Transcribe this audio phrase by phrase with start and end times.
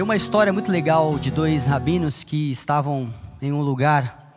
[0.00, 3.12] Tem uma história muito legal de dois rabinos que estavam
[3.42, 4.34] em um lugar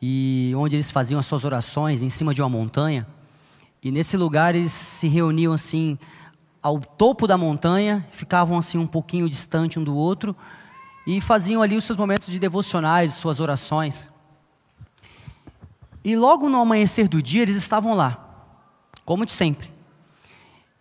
[0.00, 3.06] e onde eles faziam as suas orações em cima de uma montanha.
[3.82, 5.98] E nesse lugar eles se reuniam assim
[6.62, 10.34] ao topo da montanha, ficavam assim um pouquinho distante um do outro
[11.06, 14.10] e faziam ali os seus momentos de devocionais, suas orações.
[16.02, 18.48] E logo no amanhecer do dia eles estavam lá,
[19.04, 19.70] como de sempre.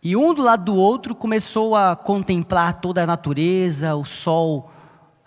[0.03, 4.71] E um do lado do outro começou a contemplar toda a natureza, o sol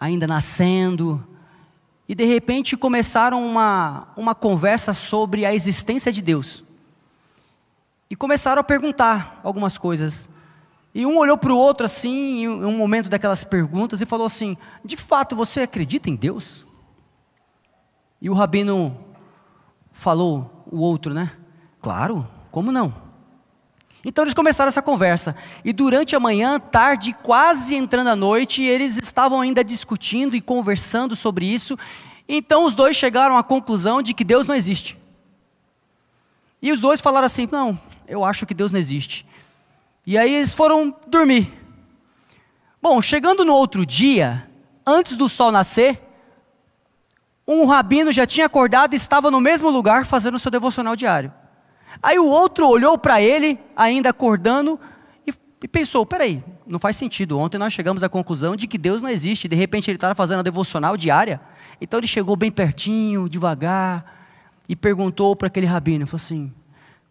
[0.00, 1.24] ainda nascendo.
[2.08, 6.64] E de repente começaram uma, uma conversa sobre a existência de Deus.
[8.10, 10.28] E começaram a perguntar algumas coisas.
[10.94, 14.56] E um olhou para o outro assim, em um momento daquelas perguntas, e falou assim:
[14.84, 16.66] De fato, você acredita em Deus?
[18.20, 18.96] E o rabino
[19.92, 21.32] falou, o outro, né?
[21.80, 23.03] Claro, como não?
[24.04, 25.34] Então eles começaram essa conversa.
[25.64, 31.16] E durante a manhã, tarde, quase entrando a noite, eles estavam ainda discutindo e conversando
[31.16, 31.78] sobre isso.
[32.28, 34.98] Então os dois chegaram à conclusão de que Deus não existe.
[36.60, 39.26] E os dois falaram assim: Não, eu acho que Deus não existe.
[40.06, 41.52] E aí eles foram dormir.
[42.80, 44.46] Bom, chegando no outro dia,
[44.86, 46.02] antes do sol nascer,
[47.48, 51.32] um rabino já tinha acordado e estava no mesmo lugar fazendo o seu devocional diário.
[52.02, 54.78] Aí o outro olhou para ele, ainda acordando,
[55.26, 57.38] e, e pensou: peraí, não faz sentido.
[57.38, 59.48] Ontem nós chegamos à conclusão de que Deus não existe.
[59.48, 61.40] De repente ele estava fazendo a devocional diária.
[61.80, 64.28] Então ele chegou bem pertinho, devagar,
[64.68, 66.52] e perguntou para aquele rabino: falou assim,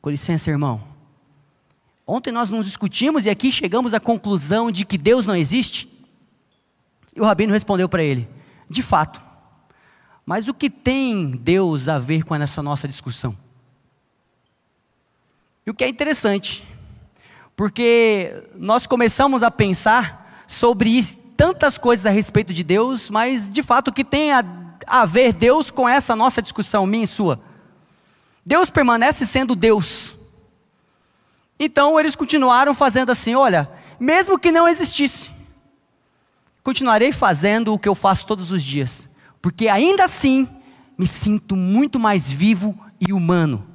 [0.02, 0.82] com licença, irmão.
[2.06, 5.90] Ontem nós nos discutimos e aqui chegamos à conclusão de que Deus não existe.
[7.16, 8.28] E o rabino respondeu para ele:
[8.70, 9.22] de fato.
[10.26, 13.38] Mas o que tem Deus a ver com essa nossa discussão?
[15.66, 16.68] E o que é interessante,
[17.56, 21.04] porque nós começamos a pensar sobre
[21.38, 24.44] tantas coisas a respeito de Deus, mas de fato o que tem a,
[24.86, 27.40] a ver Deus com essa nossa discussão, minha e sua?
[28.46, 30.16] Deus permanece sendo Deus.
[31.60, 33.70] Então eles continuaram fazendo assim: olha,
[34.00, 35.32] mesmo que não existisse,
[36.62, 39.08] continuarei fazendo o que eu faço todos os dias,
[39.42, 40.48] porque ainda assim
[40.98, 43.73] me sinto muito mais vivo e humano.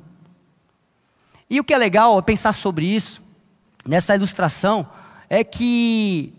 [1.50, 3.22] E o que é legal é pensar sobre isso,
[3.86, 4.86] nessa ilustração,
[5.30, 6.32] é que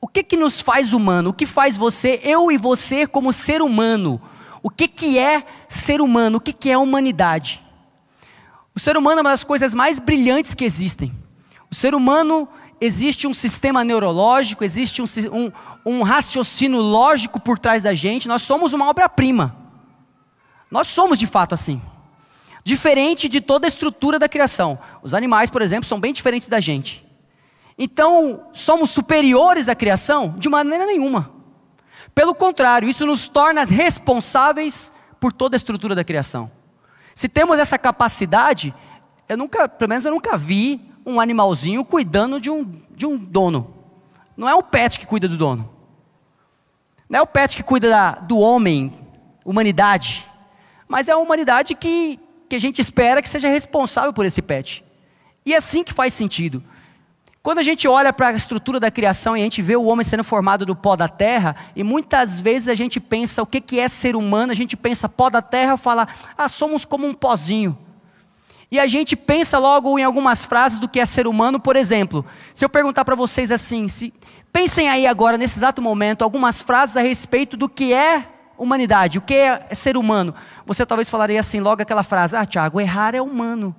[0.00, 1.30] o que que nos faz humano?
[1.30, 4.20] O que faz você, eu e você como ser humano?
[4.62, 6.38] O que que é ser humano?
[6.38, 7.64] O que que é humanidade?
[8.74, 11.12] O ser humano é uma das coisas mais brilhantes que existem.
[11.70, 12.48] O ser humano
[12.80, 15.52] existe um sistema neurológico, existe um, um,
[15.84, 18.28] um raciocínio lógico por trás da gente.
[18.28, 19.56] Nós somos uma obra-prima.
[20.70, 21.80] Nós somos de fato assim
[22.68, 24.78] diferente de toda a estrutura da criação.
[25.02, 27.02] Os animais, por exemplo, são bem diferentes da gente.
[27.78, 30.34] Então, somos superiores à criação?
[30.36, 31.30] De maneira nenhuma.
[32.14, 36.50] Pelo contrário, isso nos torna responsáveis por toda a estrutura da criação.
[37.14, 38.74] Se temos essa capacidade,
[39.26, 43.74] eu nunca, pelo menos eu nunca vi um animalzinho cuidando de um, de um dono.
[44.36, 45.70] Não é o pet que cuida do dono.
[47.08, 48.92] Não é o pet que cuida da, do homem,
[49.42, 50.26] humanidade.
[50.86, 54.84] Mas é a humanidade que, que a gente espera que seja responsável por esse pet.
[55.44, 56.62] E é assim que faz sentido.
[57.42, 60.04] Quando a gente olha para a estrutura da criação e a gente vê o homem
[60.04, 63.78] sendo formado do pó da terra, e muitas vezes a gente pensa o que, que
[63.78, 67.78] é ser humano, a gente pensa pó da terra, fala, ah, somos como um pozinho.
[68.70, 72.24] E a gente pensa logo em algumas frases do que é ser humano, por exemplo,
[72.52, 74.12] se eu perguntar para vocês assim, se,
[74.52, 79.22] pensem aí agora, nesse exato momento, algumas frases a respeito do que é humanidade, o
[79.22, 80.34] que é ser humano?
[80.66, 83.74] Você talvez falaria assim, logo aquela frase: Ah, Tiago, errar é humano.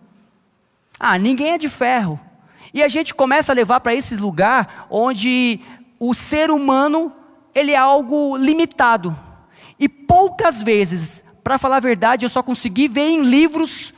[0.99, 2.19] Ah, ninguém é de ferro.
[2.73, 5.59] E a gente começa a levar para esse lugar onde
[5.99, 7.11] o ser humano
[7.53, 9.17] ele é algo limitado.
[9.79, 13.93] E poucas vezes, para falar a verdade, eu só consegui ver em livros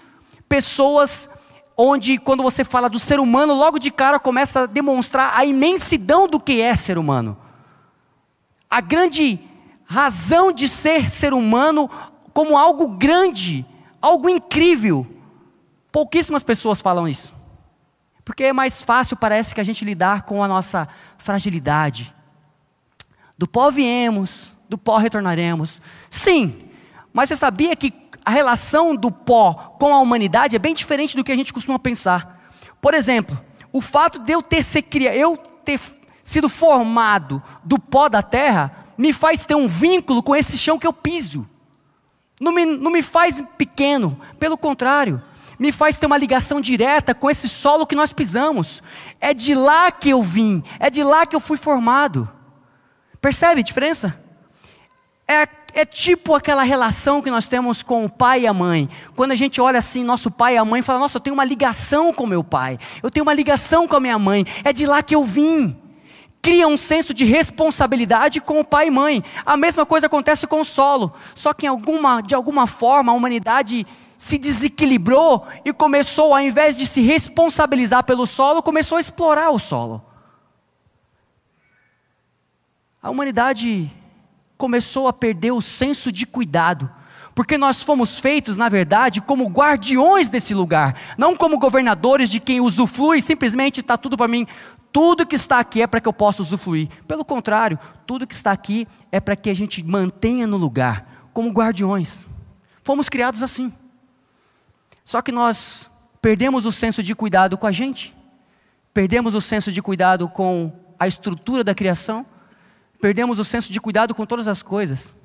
[0.47, 1.30] pessoas
[1.75, 6.28] onde quando você fala do ser humano, logo de cara começa a demonstrar a imensidão
[6.28, 7.38] do que é ser humano.
[8.70, 9.40] A grande
[9.91, 11.90] razão de ser ser humano
[12.32, 13.66] como algo grande,
[14.02, 15.05] algo incrível.
[15.91, 17.34] Pouquíssimas pessoas falam isso.
[18.23, 22.16] Porque é mais fácil, parece, que a gente lidar com a nossa fragilidade.
[23.38, 25.82] Do pó viemos, do pó retornaremos.
[26.09, 26.70] Sim,
[27.11, 31.23] mas você sabia que a relação do pó com a humanidade é bem diferente do
[31.23, 32.49] que a gente costuma pensar.
[32.79, 33.37] Por exemplo,
[33.73, 35.82] o fato de eu ter, ser, eu ter
[36.23, 40.86] sido formado do pó da terra me faz ter um vínculo com esse chão que
[40.86, 41.50] eu piso.
[42.40, 45.20] Não me, não me faz pequeno, pelo contrário,
[45.58, 48.84] me faz ter uma ligação direta com esse solo que nós pisamos.
[49.20, 52.30] É de lá que eu vim, é de lá que eu fui formado.
[53.20, 54.22] Percebe a diferença?
[55.28, 58.88] É, é tipo aquela relação que nós temos com o pai e a mãe.
[59.16, 61.46] Quando a gente olha assim, nosso pai e a mãe, fala: Nossa, eu tenho uma
[61.46, 65.02] ligação com meu pai, eu tenho uma ligação com a minha mãe, é de lá
[65.02, 65.81] que eu vim.
[66.41, 69.23] Cria um senso de responsabilidade com o pai e mãe.
[69.46, 73.85] A mesma coisa acontece com o solo, só que alguma, de alguma forma a humanidade
[74.17, 79.59] se desequilibrou e começou, ao invés de se responsabilizar pelo solo, começou a explorar o
[79.59, 80.03] solo.
[83.02, 83.91] A humanidade
[84.58, 86.87] começou a perder o senso de cuidado,
[87.34, 92.61] porque nós fomos feitos, na verdade, como guardiões desse lugar, não como governadores de quem
[92.61, 94.46] usufrui, simplesmente está tudo para mim.
[94.91, 96.90] Tudo que está aqui é para que eu possa usufruir.
[97.08, 101.49] Pelo contrário, tudo que está aqui é para que a gente mantenha no lugar, como
[101.52, 102.28] guardiões.
[102.84, 103.73] Fomos criados assim.
[105.03, 105.90] Só que nós
[106.22, 108.16] perdemos o senso de cuidado com a gente,
[108.93, 112.26] perdemos o senso de cuidado com a estrutura da criação,
[112.99, 115.16] perdemos o senso de cuidado com todas as coisas.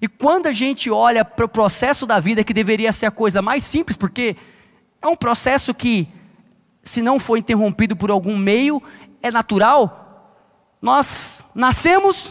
[0.00, 3.42] E quando a gente olha para o processo da vida, que deveria ser a coisa
[3.42, 4.36] mais simples, porque
[5.00, 6.08] é um processo que,
[6.82, 8.82] se não for interrompido por algum meio,
[9.24, 10.36] é natural.
[10.82, 12.30] Nós nascemos,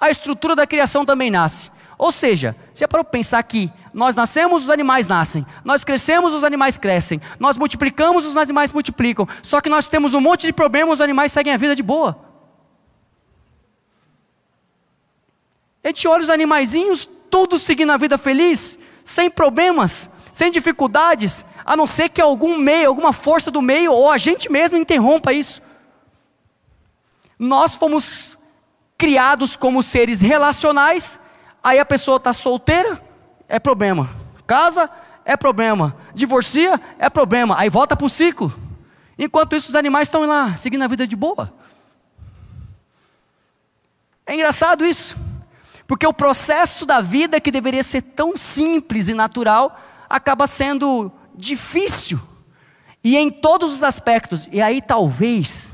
[0.00, 1.70] a estrutura da criação também nasce.
[1.96, 6.42] Ou seja, se é para pensar que nós nascemos, os animais nascem, nós crescemos, os
[6.42, 9.28] animais crescem, nós multiplicamos, os animais multiplicam.
[9.44, 12.18] Só que nós temos um monte de problemas, os animais seguem a vida de boa.
[15.82, 21.76] A gente olha os animaizinhos, todos seguindo a vida feliz, sem problemas, sem dificuldades, a
[21.76, 25.62] não ser que algum meio, alguma força do meio, ou a gente mesmo interrompa isso.
[27.38, 28.36] Nós fomos
[28.96, 31.20] criados como seres relacionais,
[31.62, 33.00] aí a pessoa está solteira,
[33.48, 34.10] é problema.
[34.46, 34.90] Casa,
[35.24, 35.96] é problema.
[36.14, 37.54] Divorcia, é problema.
[37.58, 38.52] Aí volta para o ciclo.
[39.18, 41.52] Enquanto isso, os animais estão lá, seguindo a vida de boa.
[44.26, 45.16] É engraçado isso.
[45.86, 52.20] Porque o processo da vida que deveria ser tão simples e natural acaba sendo difícil.
[53.02, 54.48] E em todos os aspectos.
[54.52, 55.72] E aí talvez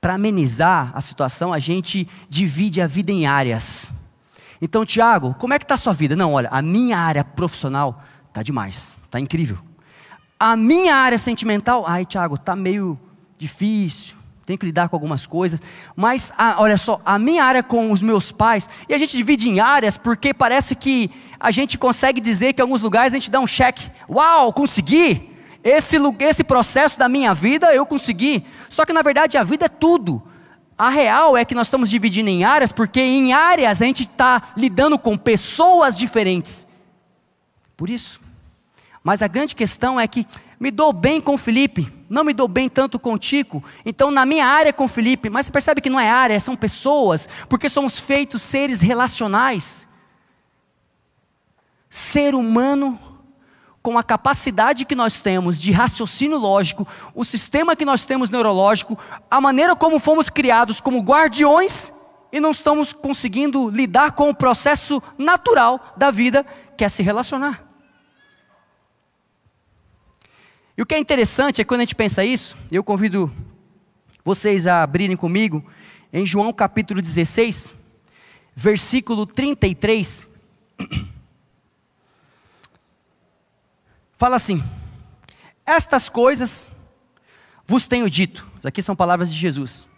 [0.00, 3.92] para amenizar a situação, a gente divide a vida em áreas.
[4.60, 6.16] Então, Tiago, como é que está a sua vida?
[6.16, 9.58] Não, olha, a minha área profissional está demais, está incrível.
[10.38, 12.98] A minha área sentimental, ai, Tiago, está meio
[13.36, 14.18] difícil
[14.48, 15.60] tenho que lidar com algumas coisas,
[15.94, 19.46] mas a, olha só, a minha área com os meus pais, e a gente divide
[19.46, 23.30] em áreas porque parece que a gente consegue dizer que em alguns lugares a gente
[23.30, 25.27] dá um cheque, uau, consegui,
[25.68, 29.68] esse, esse processo da minha vida eu consegui, só que na verdade a vida é
[29.68, 30.22] tudo,
[30.76, 34.42] a real é que nós estamos dividindo em áreas porque em áreas a gente está
[34.56, 36.66] lidando com pessoas diferentes,
[37.76, 38.20] por isso,
[39.02, 40.26] mas a grande questão é que
[40.58, 44.46] me dou bem com Felipe, não me dou bem tanto com Tico, então na minha
[44.46, 48.00] área com o Felipe, mas você percebe que não é área, são pessoas, porque somos
[48.00, 49.86] feitos seres relacionais.
[51.88, 52.98] Ser humano
[53.88, 58.98] com a capacidade que nós temos de raciocínio lógico, o sistema que nós temos neurológico,
[59.30, 61.90] a maneira como fomos criados como guardiões
[62.30, 66.44] e não estamos conseguindo lidar com o processo natural da vida,
[66.76, 67.64] que é se relacionar.
[70.76, 73.32] E o que é interessante é que quando a gente pensa isso, eu convido
[74.22, 75.64] vocês a abrirem comigo
[76.12, 77.74] em João capítulo 16,
[78.54, 80.26] versículo 33.
[84.18, 84.62] Fala assim:
[85.64, 86.70] Estas coisas
[87.64, 89.88] vos tenho dito, aqui são palavras de Jesus,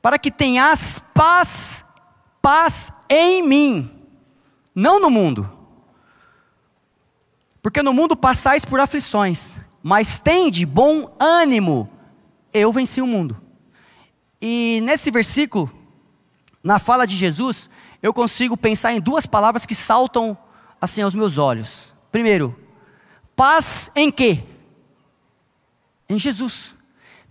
[0.00, 1.84] para que tenhas paz,
[2.40, 3.90] paz em mim,
[4.74, 5.52] não no mundo.
[7.60, 11.90] Porque no mundo passais por aflições, mas tem de bom ânimo,
[12.54, 13.38] eu venci o mundo.
[14.40, 15.70] E nesse versículo,
[16.62, 17.68] na fala de Jesus,
[18.02, 20.38] eu consigo pensar em duas palavras que saltam
[20.80, 21.92] assim aos meus olhos.
[22.10, 22.56] Primeiro,
[23.38, 24.42] paz em quê?
[26.08, 26.74] Em Jesus.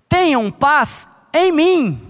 [0.08, 2.02] Tenham paz em mim.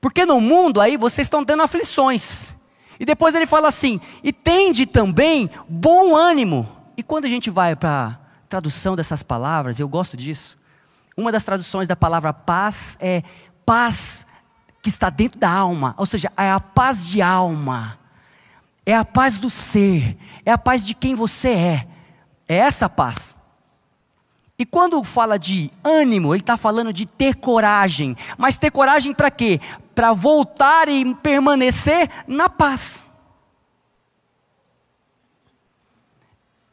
[0.00, 2.52] Porque no mundo aí vocês estão tendo aflições.
[2.98, 6.68] E depois ele fala assim: e tende também bom ânimo.
[6.96, 10.58] E quando a gente vai para tradução dessas palavras, eu gosto disso.
[11.16, 13.22] Uma das traduções da palavra paz é
[13.64, 14.26] paz
[14.82, 17.98] que está dentro da alma, ou seja, é a paz de alma,
[18.84, 21.88] é a paz do ser, é a paz de quem você é,
[22.48, 23.36] é essa paz.
[24.58, 29.30] E quando fala de ânimo, ele está falando de ter coragem, mas ter coragem para
[29.30, 29.60] quê?
[29.94, 33.06] Para voltar e permanecer na paz.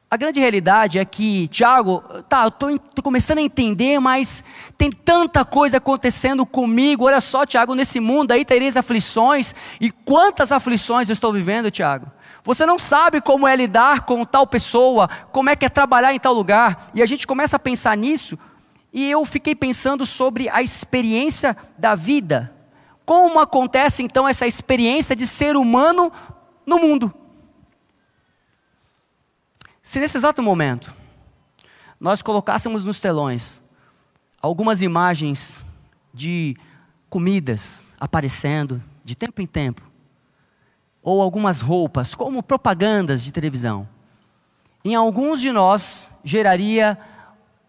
[0.10, 4.44] A grande realidade é que, Tiago, tá, eu estou começando a entender, mas
[4.78, 7.06] tem tanta coisa acontecendo comigo.
[7.06, 9.56] Olha só, Tiago, nesse mundo aí tereis aflições.
[9.82, 12.12] E quantas aflições eu estou vivendo, Tiago?
[12.44, 16.20] Você não sabe como é lidar com tal pessoa, como é que é trabalhar em
[16.20, 16.88] tal lugar.
[16.94, 18.38] E a gente começa a pensar nisso.
[18.92, 22.54] E eu fiquei pensando sobre a experiência da vida.
[23.06, 26.12] Como acontece então essa experiência de ser humano
[26.66, 27.14] no mundo?
[29.82, 30.94] Se nesse exato momento
[32.00, 33.62] nós colocássemos nos telões
[34.42, 35.64] algumas imagens
[36.14, 36.56] de
[37.10, 39.82] comidas aparecendo de tempo em tempo,
[41.04, 43.88] ou algumas roupas, como propagandas de televisão,
[44.86, 46.98] em alguns de nós geraria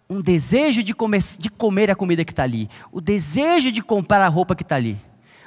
[0.09, 4.21] um desejo de comer, de comer a comida que está ali, o desejo de comprar
[4.21, 5.01] a roupa que está ali.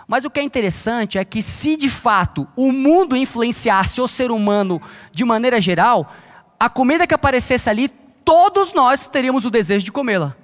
[0.07, 4.31] Mas o que é interessante é que, se de fato o mundo influenciasse o ser
[4.31, 6.11] humano de maneira geral,
[6.59, 7.89] a comida que aparecesse ali,
[8.23, 10.35] todos nós teríamos o desejo de comê-la.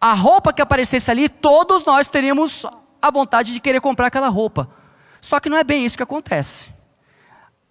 [0.00, 2.66] A roupa que aparecesse ali, todos nós teríamos
[3.00, 4.68] a vontade de querer comprar aquela roupa.
[5.22, 6.70] Só que não é bem isso que acontece.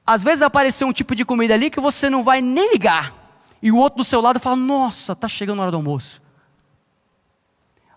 [0.08, 3.14] Às vezes apareceu um tipo de comida ali que você não vai nem ligar.
[3.62, 6.22] E o outro do seu lado fala: Nossa, está chegando a hora do almoço.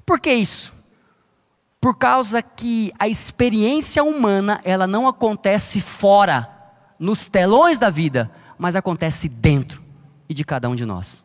[0.05, 0.73] Por que isso?
[1.81, 6.51] Por causa que a experiência humana, ela não acontece fora,
[6.99, 9.83] nos telões da vida, mas acontece dentro
[10.29, 11.25] e de cada um de nós.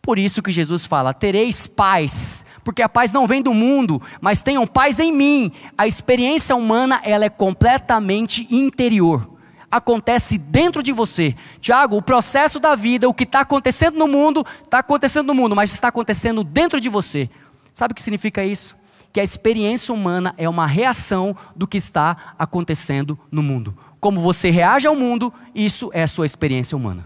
[0.00, 4.40] Por isso que Jesus fala: tereis paz, porque a paz não vem do mundo, mas
[4.40, 5.52] tenham paz em mim.
[5.78, 9.30] A experiência humana ela é completamente interior.
[9.70, 11.36] Acontece dentro de você.
[11.60, 15.54] Tiago, o processo da vida, o que está acontecendo no mundo, está acontecendo no mundo,
[15.54, 17.30] mas está acontecendo dentro de você.
[17.72, 18.74] Sabe o que significa isso?
[19.12, 24.50] Que a experiência humana é uma reação do que está acontecendo no mundo como você
[24.50, 27.04] reage ao mundo, isso é a sua experiência humana.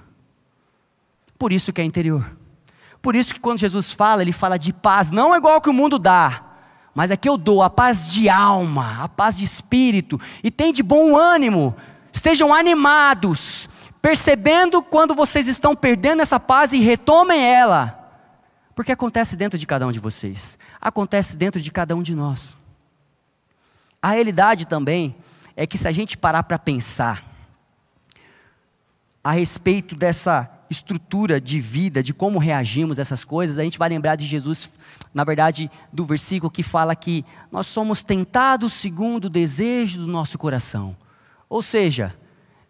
[1.38, 2.39] Por isso que é interior.
[3.02, 5.72] Por isso que quando Jesus fala, ele fala de paz, não é igual que o
[5.72, 6.42] mundo dá,
[6.94, 10.72] mas é que eu dou a paz de alma, a paz de espírito, e tem
[10.72, 11.74] de bom ânimo,
[12.12, 13.68] estejam animados,
[14.02, 17.96] percebendo quando vocês estão perdendo essa paz e retomem ela,
[18.74, 22.56] porque acontece dentro de cada um de vocês, acontece dentro de cada um de nós.
[24.02, 25.16] A realidade também
[25.56, 27.29] é que se a gente parar para pensar
[29.22, 33.88] a respeito dessa estrutura de vida, de como reagimos a essas coisas, a gente vai
[33.88, 34.70] lembrar de Jesus,
[35.12, 40.38] na verdade, do versículo que fala que nós somos tentados segundo o desejo do nosso
[40.38, 40.96] coração.
[41.48, 42.14] Ou seja,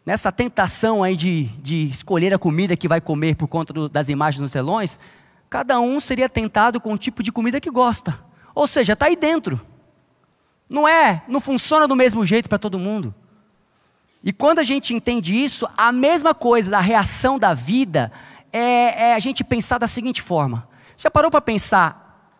[0.04, 4.08] nessa tentação aí de, de escolher a comida que vai comer por conta do, das
[4.08, 4.98] imagens nos telões,
[5.50, 8.18] cada um seria tentado com o tipo de comida que gosta.
[8.54, 9.60] Ou seja, está aí dentro.
[10.70, 13.14] Não é, não funciona do mesmo jeito para todo mundo.
[14.22, 18.12] E quando a gente entende isso, a mesma coisa da reação da vida
[18.52, 22.34] é, é a gente pensar da seguinte forma: já parou para pensar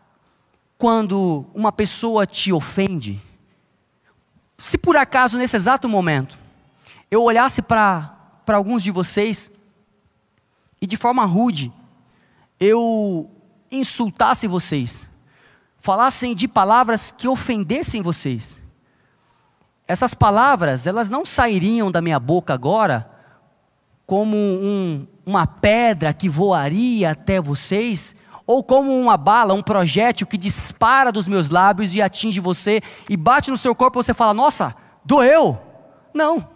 [0.77, 3.21] quando uma pessoa te ofende?
[4.59, 6.39] Se por acaso nesse exato momento
[7.11, 8.15] eu olhasse para
[8.47, 9.51] alguns de vocês
[10.81, 11.73] e de forma rude
[12.59, 13.31] eu
[13.71, 15.09] insultasse vocês,
[15.79, 18.61] falassem de palavras que ofendessem vocês.
[19.91, 23.11] Essas palavras, elas não sairiam da minha boca agora
[24.07, 28.15] como um, uma pedra que voaria até vocês,
[28.47, 33.17] ou como uma bala, um projétil que dispara dos meus lábios e atinge você e
[33.17, 35.59] bate no seu corpo e você fala: Nossa, doeu.
[36.15, 36.49] Não.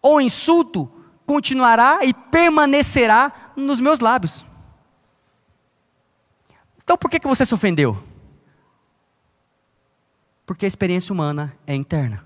[0.00, 0.90] Ou insulto
[1.26, 4.42] continuará e permanecerá nos meus lábios.
[6.82, 8.02] Então por que, que você se ofendeu?
[10.46, 12.24] Porque a experiência humana é interna.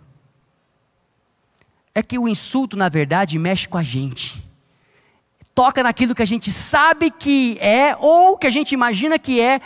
[1.95, 4.45] É que o insulto, na verdade, mexe com a gente.
[5.55, 9.61] Toca naquilo que a gente sabe que é ou que a gente imagina que é.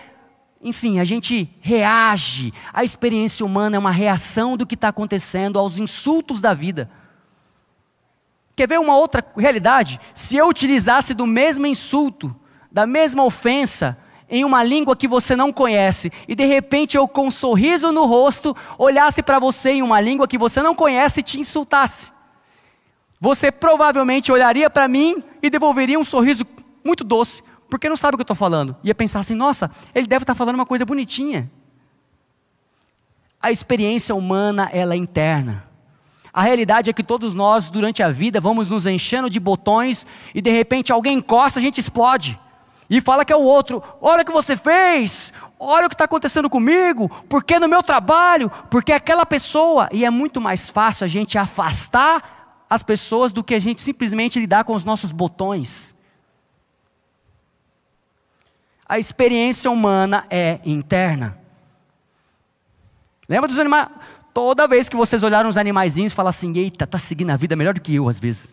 [0.62, 2.52] Enfim, a gente reage.
[2.72, 6.90] A experiência humana é uma reação do que está acontecendo aos insultos da vida.
[8.54, 9.98] Quer ver uma outra realidade?
[10.14, 12.36] Se eu utilizasse do mesmo insulto,
[12.70, 13.98] da mesma ofensa,
[14.30, 18.06] em uma língua que você não conhece, e de repente eu, com um sorriso no
[18.06, 22.12] rosto, olhasse para você em uma língua que você não conhece e te insultasse.
[23.20, 26.46] Você provavelmente olharia para mim e devolveria um sorriso
[26.84, 28.76] muito doce, porque não sabe o que eu estou falando.
[28.84, 31.50] Ia pensar assim: nossa, ele deve estar tá falando uma coisa bonitinha.
[33.42, 35.68] A experiência humana, ela é interna.
[36.32, 40.40] A realidade é que todos nós, durante a vida, vamos nos enchendo de botões e
[40.40, 42.38] de repente alguém encosta, a gente explode
[42.90, 46.06] e fala que é o outro: olha o que você fez, olha o que está
[46.06, 49.88] acontecendo comigo, porque no meu trabalho, porque aquela pessoa.
[49.92, 54.40] E é muito mais fácil a gente afastar as pessoas do que a gente simplesmente
[54.40, 55.94] lidar com os nossos botões.
[58.84, 61.38] A experiência humana é interna.
[63.28, 63.86] Lembra dos animais?
[64.34, 67.74] Toda vez que vocês olharam os animaizinhos, fala assim: eita, tá seguindo a vida melhor
[67.74, 68.52] do que eu, às vezes.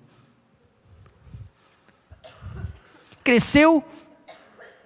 [3.24, 3.84] Cresceu,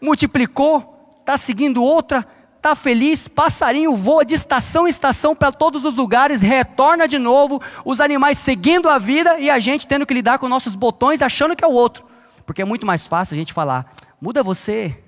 [0.02, 2.28] multiplicou, está seguindo outra,
[2.58, 7.62] está feliz, passarinho voa de estação em estação para todos os lugares, retorna de novo,
[7.86, 11.56] os animais seguindo a vida e a gente tendo que lidar com nossos botões achando
[11.56, 12.06] que é o outro.
[12.46, 15.04] Porque é muito mais fácil a gente falar: muda você,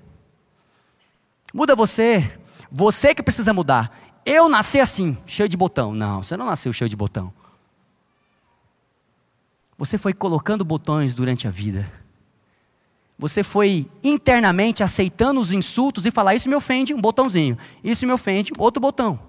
[1.52, 2.38] muda você,
[2.70, 3.96] você que precisa mudar.
[4.26, 5.92] Eu nasci assim, cheio de botão.
[5.92, 7.32] Não, você não nasceu cheio de botão.
[9.76, 12.03] Você foi colocando botões durante a vida.
[13.18, 17.56] Você foi internamente aceitando os insultos e falar: Isso me ofende, um botãozinho.
[17.82, 19.20] Isso me ofende, outro botão.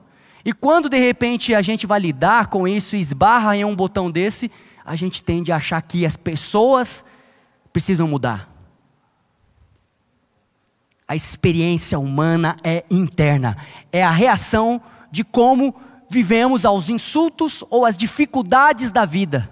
[0.43, 4.11] E quando de repente a gente vai lidar com isso e esbarra em um botão
[4.11, 4.51] desse,
[4.83, 7.03] a gente tende a achar que as pessoas
[7.73, 8.51] precisam mudar.
[11.07, 13.57] A experiência humana é interna,
[13.91, 15.75] é a reação de como
[16.09, 19.51] vivemos aos insultos ou às dificuldades da vida.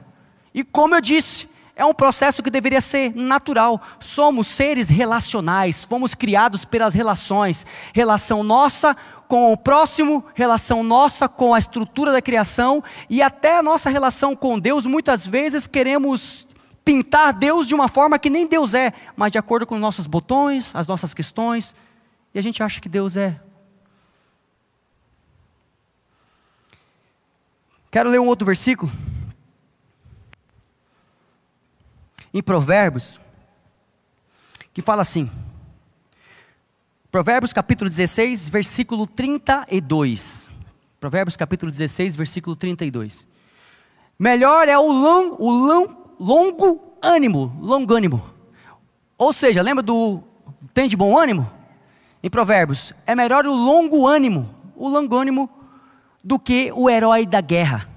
[0.53, 3.81] E como eu disse, é um processo que deveria ser natural.
[3.99, 7.65] Somos seres relacionais, fomos criados pelas relações.
[7.93, 8.95] Relação nossa
[9.27, 14.35] com o próximo, relação nossa com a estrutura da criação e até a nossa relação
[14.35, 14.85] com Deus.
[14.85, 16.47] Muitas vezes queremos
[16.85, 20.05] pintar Deus de uma forma que nem Deus é, mas de acordo com os nossos
[20.05, 21.73] botões, as nossas questões,
[22.33, 23.39] e a gente acha que Deus é.
[27.89, 28.91] Quero ler um outro versículo.
[32.33, 33.21] Em Provérbios,
[34.73, 35.29] que fala assim.
[37.11, 40.49] Provérbios capítulo 16, versículo 32.
[40.99, 43.27] Provérbios capítulo 16, versículo 32.
[44.17, 48.27] Melhor é o, long, o long, longo ânimo, longânimo.
[49.15, 50.23] Ou seja, lembra do
[50.73, 51.47] tem de bom ânimo?
[52.23, 55.47] Em Provérbios, é melhor o longo ânimo, o longânimo,
[56.23, 57.87] do que o herói da guerra.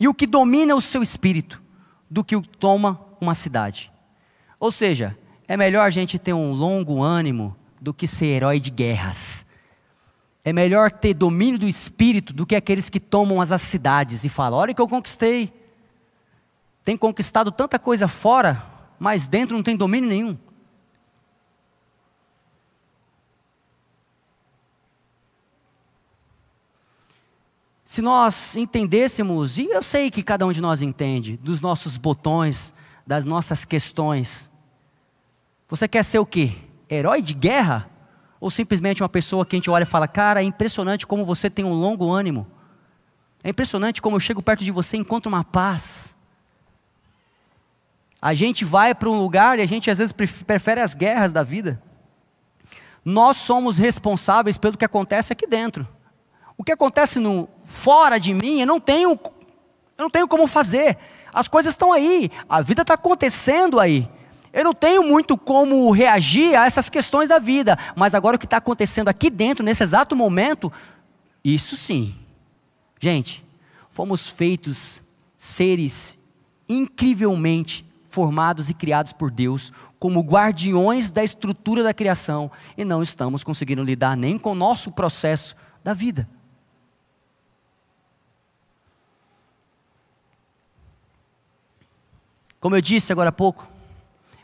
[0.00, 1.62] E o que domina o seu espírito,
[2.10, 3.92] do que o toma uma cidade.
[4.58, 5.16] Ou seja,
[5.48, 9.46] é melhor a gente ter um longo ânimo do que ser herói de guerras.
[10.44, 14.58] É melhor ter domínio do espírito do que aqueles que tomam as cidades e falam:
[14.58, 15.52] olha o que eu conquistei
[16.84, 18.62] tem conquistado tanta coisa fora,
[18.98, 20.36] mas dentro não tem domínio nenhum.
[27.84, 32.72] Se nós entendêssemos, e eu sei que cada um de nós entende, dos nossos botões,
[33.06, 34.50] das nossas questões,
[35.68, 36.52] você quer ser o quê?
[36.90, 37.88] Herói de guerra?
[38.38, 41.48] Ou simplesmente uma pessoa que a gente olha e fala, cara, é impressionante como você
[41.48, 42.46] tem um longo ânimo.
[43.42, 46.14] É impressionante como eu chego perto de você e encontro uma paz.
[48.20, 51.42] A gente vai para um lugar e a gente às vezes prefere as guerras da
[51.42, 51.82] vida.
[53.04, 55.88] Nós somos responsáveis pelo que acontece aqui dentro.
[56.56, 60.98] O que acontece no fora de mim, eu não tenho, eu não tenho como fazer.
[61.32, 64.08] As coisas estão aí, a vida está acontecendo aí.
[64.52, 68.44] Eu não tenho muito como reagir a essas questões da vida, mas agora o que
[68.44, 70.70] está acontecendo aqui dentro, nesse exato momento,
[71.42, 72.14] isso sim.
[73.00, 73.42] Gente,
[73.88, 75.00] fomos feitos
[75.38, 76.18] seres
[76.68, 83.42] incrivelmente formados e criados por Deus como guardiões da estrutura da criação e não estamos
[83.42, 86.28] conseguindo lidar nem com o nosso processo da vida.
[92.62, 93.66] Como eu disse agora há pouco,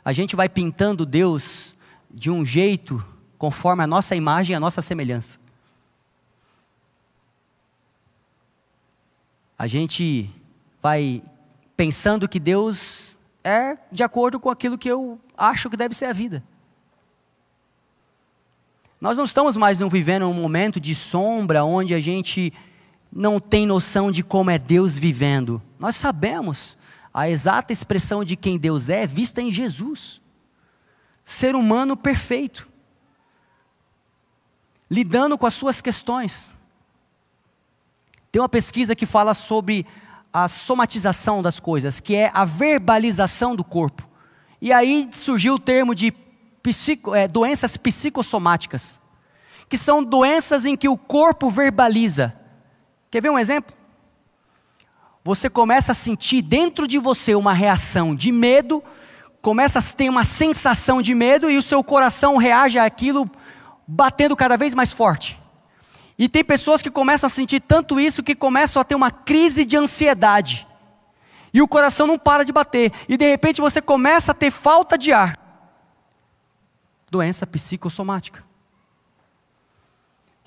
[0.05, 1.73] a gente vai pintando Deus
[2.11, 3.01] de um jeito
[3.39, 5.39] conforme a nossa imagem e a nossa semelhança.
[9.57, 10.29] A gente
[10.83, 11.23] vai
[11.77, 16.13] pensando que Deus é de acordo com aquilo que eu acho que deve ser a
[16.13, 16.43] vida.
[19.01, 22.53] Nós não estamos mais vivendo um momento de sombra onde a gente
[23.13, 25.63] não tem noção de como é Deus vivendo.
[25.79, 26.77] Nós sabemos
[27.13, 30.21] a exata expressão de quem Deus é vista em Jesus.
[31.25, 32.69] Ser humano perfeito,
[34.91, 36.51] lidando com as suas questões.
[38.31, 39.87] Tem uma pesquisa que fala sobre
[40.33, 44.07] a somatização das coisas, que é a verbalização do corpo.
[44.61, 46.13] E aí surgiu o termo de
[46.63, 49.01] psico, é, doenças psicossomáticas,
[49.69, 52.35] que são doenças em que o corpo verbaliza.
[53.11, 53.78] Quer ver um exemplo?
[55.25, 58.83] Você começa a sentir dentro de você uma reação de medo,
[59.43, 63.31] começa a ter uma sensação de medo e o seu coração reage àquilo
[63.87, 65.41] batendo cada vez mais forte.
[66.19, 69.65] E tem pessoas que começam a sentir tanto isso que começam a ter uma crise
[69.65, 70.67] de ansiedade.
[71.55, 72.93] E o coração não para de bater.
[73.09, 75.37] E de repente você começa a ter falta de ar.
[77.11, 78.48] doença psicossomática.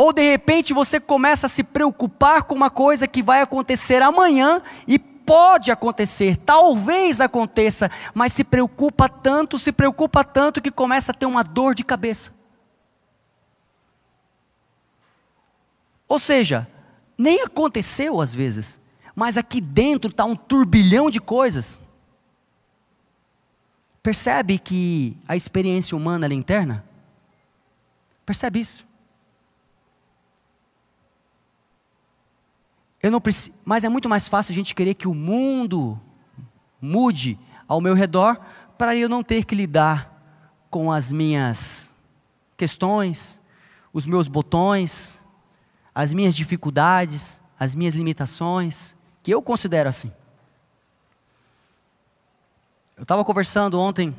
[0.01, 4.59] Ou de repente você começa a se preocupar com uma coisa que vai acontecer amanhã
[4.87, 11.13] e pode acontecer, talvez aconteça, mas se preocupa tanto, se preocupa tanto que começa a
[11.13, 12.33] ter uma dor de cabeça.
[16.07, 16.67] Ou seja,
[17.15, 18.79] nem aconteceu às vezes,
[19.15, 21.79] mas aqui dentro está um turbilhão de coisas.
[24.01, 26.83] Percebe que a experiência humana é interna?
[28.25, 28.89] Percebe isso?
[33.01, 35.99] Eu não preciso, mas é muito mais fácil a gente querer que o mundo
[36.79, 38.39] mude ao meu redor
[38.77, 40.11] para eu não ter que lidar
[40.69, 41.93] com as minhas
[42.55, 43.41] questões,
[43.91, 45.21] os meus botões,
[45.93, 50.11] as minhas dificuldades, as minhas limitações, que eu considero assim.
[52.95, 54.15] Eu estava conversando ontem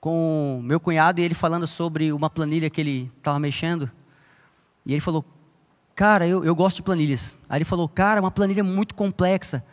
[0.00, 3.90] com meu cunhado e ele falando sobre uma planilha que ele estava mexendo.
[4.84, 5.24] E ele falou:
[5.98, 7.40] Cara, eu, eu gosto de planilhas.
[7.48, 9.64] Aí ele falou, cara, uma planilha muito complexa.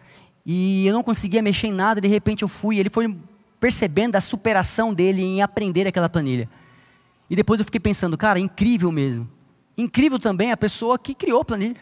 [0.44, 2.80] E eu não conseguia mexer em nada, de repente eu fui.
[2.80, 3.16] Ele foi
[3.60, 6.50] percebendo a superação dele em aprender aquela planilha.
[7.30, 9.30] E depois eu fiquei pensando, cara, incrível mesmo.
[9.78, 11.80] Incrível também a pessoa que criou a planilha.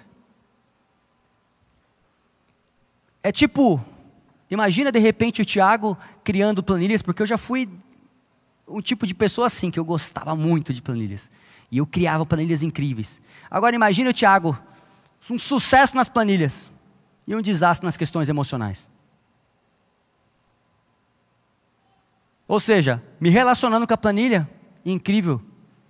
[3.24, 3.82] É tipo,
[4.52, 7.70] imagina de repente o Tiago criando planilhas, porque eu já fui
[8.68, 11.32] um tipo de pessoa assim, que eu gostava muito de planilhas.
[11.74, 13.20] E eu criava planilhas incríveis.
[13.50, 14.56] Agora imagine o Tiago,
[15.28, 16.72] um sucesso nas planilhas
[17.26, 18.92] e um desastre nas questões emocionais.
[22.48, 24.48] Ou seja, me relacionando com a planilha,
[24.86, 25.42] incrível.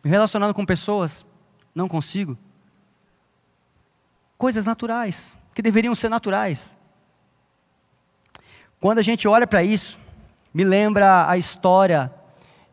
[0.02, 1.26] Me relacionando com pessoas,
[1.76, 2.38] não consigo.
[4.38, 6.78] Coisas naturais, que deveriam ser naturais.
[8.80, 10.00] Quando a gente olha para isso,
[10.54, 12.10] me lembra a história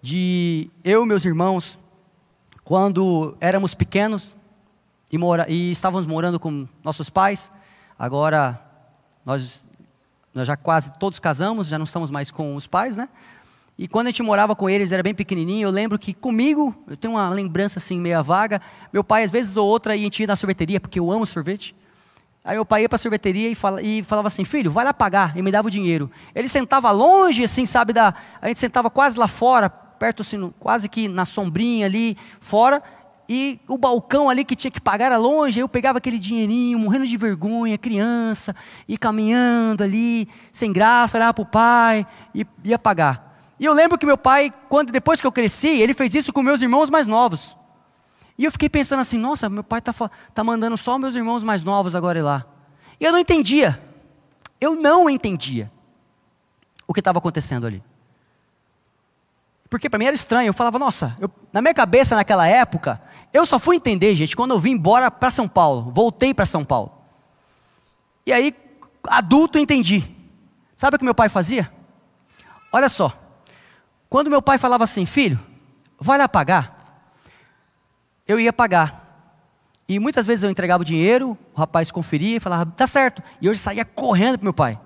[0.01, 1.77] de eu e meus irmãos
[2.71, 4.37] quando éramos pequenos
[5.11, 7.51] e, mora, e estávamos morando com nossos pais,
[7.99, 8.63] agora
[9.27, 9.67] nós,
[10.33, 13.09] nós já quase todos casamos, já não estamos mais com os pais, né?
[13.77, 16.97] E quando a gente morava com eles, era bem pequenininho, eu lembro que comigo, eu
[16.97, 20.37] tenho uma lembrança assim meia vaga, meu pai às vezes ou outra ia ir na
[20.37, 21.75] sorveteria, porque eu amo sorvete.
[22.45, 24.95] Aí meu pai ia para a sorveteria e, fala, e, falava assim, filho, vai lá
[24.95, 26.09] pagar, e me dava o dinheiro.
[26.33, 30.89] Ele sentava longe, assim, sabe, da, a gente sentava quase lá fora, perto assim, quase
[30.89, 32.83] que na sombrinha ali fora,
[33.29, 37.07] e o balcão ali que tinha que pagar era longe, eu pegava aquele dinheirinho, morrendo
[37.07, 38.57] de vergonha, criança,
[38.89, 43.45] e caminhando ali, sem graça, olhava para o pai, e ia pagar.
[43.61, 46.43] E eu lembro que meu pai, quando depois que eu cresci, ele fez isso com
[46.43, 47.55] meus irmãos mais novos.
[48.39, 49.93] E eu fiquei pensando assim, nossa, meu pai está
[50.33, 52.47] tá mandando só meus irmãos mais novos agora ir lá.
[52.99, 53.79] E eu não entendia.
[54.59, 55.71] Eu não entendia
[56.89, 57.83] o que estava acontecendo ali.
[59.71, 60.49] Porque para mim era estranho.
[60.49, 63.01] Eu falava, nossa, eu, na minha cabeça naquela época,
[63.33, 65.93] eu só fui entender, gente, quando eu vim embora para São Paulo.
[65.95, 66.93] Voltei para São Paulo.
[68.27, 68.55] E aí,
[69.07, 70.05] adulto, entendi.
[70.77, 71.73] Sabe o que meu pai fazia?
[72.73, 73.17] Olha só.
[74.09, 75.39] Quando meu pai falava assim, filho,
[75.99, 77.05] vai lá pagar,
[78.27, 78.99] eu ia pagar.
[79.89, 83.23] E muitas vezes eu entregava o dinheiro, o rapaz conferia e falava, tá certo.
[83.41, 84.79] E eu saía correndo para meu pai.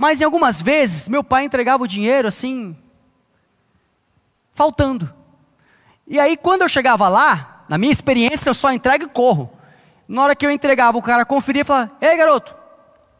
[0.00, 2.74] Mas em algumas vezes, meu pai entregava o dinheiro assim,
[4.50, 5.12] faltando.
[6.06, 9.52] E aí, quando eu chegava lá, na minha experiência, eu só entrego e corro.
[10.08, 12.56] Na hora que eu entregava, o cara conferia e falava: Ei, garoto.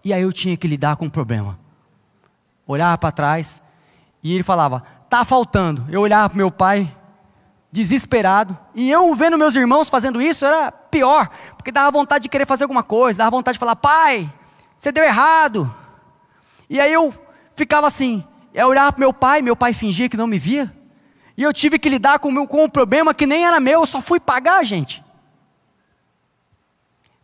[0.02, 1.58] E aí eu tinha que lidar com o problema.
[2.66, 3.62] Olhava para trás
[4.22, 5.84] e ele falava: Tá faltando.
[5.90, 6.96] Eu olhava para meu pai,
[7.70, 8.58] desesperado.
[8.74, 12.64] E eu vendo meus irmãos fazendo isso era pior, porque dava vontade de querer fazer
[12.64, 14.32] alguma coisa, dava vontade de falar: Pai,
[14.78, 15.74] você deu errado.
[16.70, 17.12] E aí eu
[17.56, 20.72] ficava assim, eu olhava para meu pai, meu pai fingia que não me via.
[21.36, 23.86] E eu tive que lidar com, meu, com um problema que nem era meu, eu
[23.86, 25.04] só fui pagar, gente.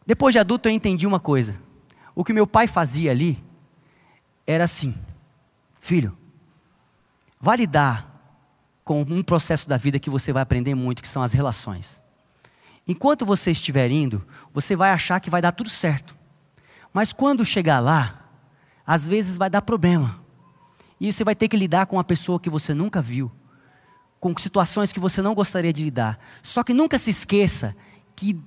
[0.05, 1.57] Depois de adulto eu entendi uma coisa.
[2.13, 3.43] O que meu pai fazia ali
[4.45, 4.95] era assim:
[5.81, 6.17] Filho,
[7.41, 8.13] vai lidar
[8.85, 12.03] com um processo da vida que você vai aprender muito, que são as relações.
[12.87, 16.17] Enquanto você estiver indo, você vai achar que vai dar tudo certo.
[16.93, 18.26] Mas quando chegar lá,
[18.87, 20.21] às vezes vai dar problema.
[21.01, 23.31] E você vai ter que lidar com uma pessoa que você nunca viu,
[24.21, 26.19] com situações que você não gostaria de lidar.
[26.43, 27.77] Só que nunca se esqueça
[28.15, 28.39] que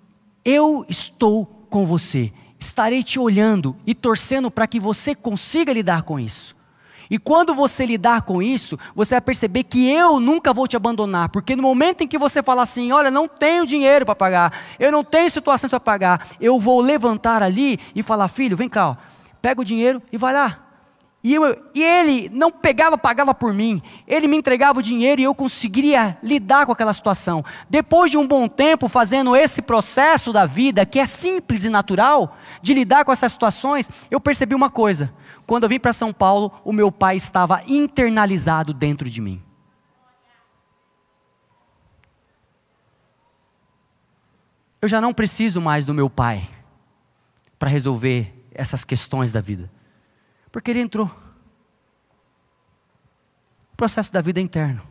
[0.44, 6.20] eu estou com você, estarei te olhando e torcendo para que você consiga lidar com
[6.20, 6.56] isso.
[7.10, 11.30] E quando você lidar com isso, você vai perceber que eu nunca vou te abandonar,
[11.30, 14.92] porque no momento em que você falar assim, olha, não tenho dinheiro para pagar, eu
[14.92, 18.96] não tenho situações para pagar, eu vou levantar ali e falar, filho, vem cá, ó,
[19.42, 20.70] pega o dinheiro e vai lá.
[21.22, 23.82] E, eu, e, ele não pegava, pagava por mim.
[24.08, 27.44] Ele me entregava o dinheiro e eu conseguiria lidar com aquela situação.
[27.70, 32.38] Depois de um bom tempo fazendo esse processo da vida, que é simples e natural,
[32.62, 35.14] de lidar com essas situações, eu percebi uma coisa.
[35.46, 39.42] Quando eu vim para São Paulo, o meu pai estava internalizado dentro de mim.
[44.82, 46.48] Eu já não preciso mais do meu pai
[47.58, 49.72] para resolver essas questões da vida.
[50.52, 51.08] Porque ele entrou.
[53.72, 54.82] O processo da vida é interno.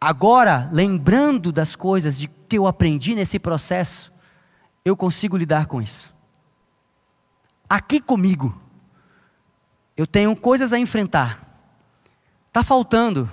[0.00, 4.12] Agora, lembrando das coisas de que eu aprendi nesse processo,
[4.84, 6.14] eu consigo lidar com isso.
[7.68, 8.60] Aqui comigo,
[9.96, 11.42] eu tenho coisas a enfrentar.
[12.48, 13.28] Está faltando.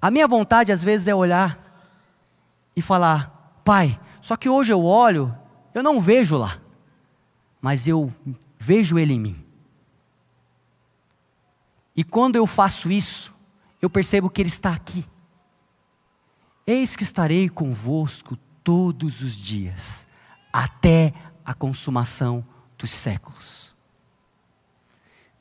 [0.00, 1.84] A minha vontade às vezes é olhar
[2.74, 5.36] e falar: Pai, só que hoje eu olho,
[5.74, 6.58] eu não vejo lá,
[7.60, 8.12] mas eu
[8.58, 9.46] vejo Ele em mim.
[11.96, 13.34] E quando eu faço isso,
[13.82, 15.04] eu percebo que Ele está aqui.
[16.66, 20.06] Eis que estarei convosco todos os dias,
[20.52, 21.12] até
[21.44, 23.74] a consumação dos séculos.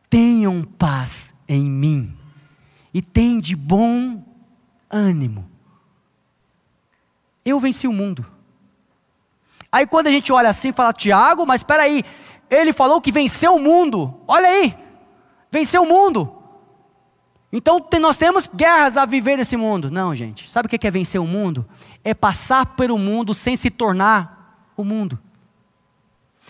[0.10, 2.18] Tenham paz em mim
[2.94, 3.02] e
[3.42, 4.24] de bom
[4.90, 5.50] ânimo.
[7.44, 8.26] Eu venci o mundo.
[9.72, 12.04] Aí quando a gente olha assim, fala, Tiago, mas espera aí,
[12.50, 14.22] ele falou que venceu o mundo.
[14.28, 14.78] Olha aí,
[15.52, 16.34] venceu o mundo.
[17.52, 19.90] Então nós temos guerras a viver nesse mundo.
[19.90, 20.52] Não, gente.
[20.52, 21.66] Sabe o que é vencer o mundo?
[22.04, 25.20] É passar pelo mundo sem se tornar o mundo.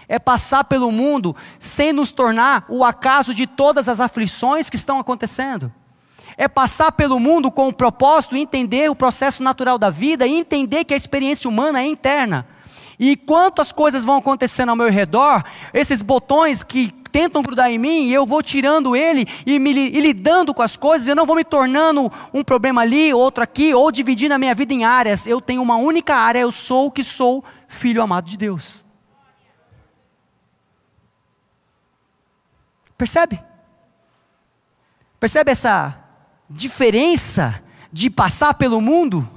[0.08, 5.00] É passar pelo mundo sem nos tornar o acaso de todas as aflições que estão
[5.00, 5.72] acontecendo.
[6.36, 10.36] É passar pelo mundo com o propósito de entender o processo natural da vida e
[10.36, 12.48] entender que a experiência humana é interna.
[13.00, 18.10] E quantas coisas vão acontecendo ao meu redor, esses botões que tentam grudar em mim,
[18.10, 21.44] eu vou tirando ele e, me, e lidando com as coisas, eu não vou me
[21.44, 25.28] tornando um problema ali, outro aqui, ou dividindo a minha vida em áreas.
[25.28, 28.86] Eu tenho uma única área, eu sou o que sou, filho amado de Deus.
[32.98, 33.40] Percebe?
[35.20, 36.00] Percebe essa
[36.50, 39.28] diferença de passar pelo mundo?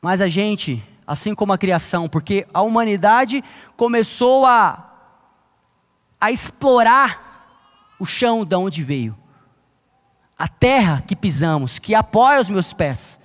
[0.00, 3.42] Mas a gente assim como a criação, porque a humanidade
[3.76, 4.90] começou a,
[6.20, 7.24] a explorar
[7.98, 9.16] o chão de onde veio,
[10.38, 13.20] a terra que pisamos, que apoia os meus pés.